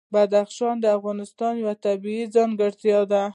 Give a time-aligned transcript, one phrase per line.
[0.13, 3.21] بدخشان د افغانستان یوه طبیعي ځانګړتیا ده.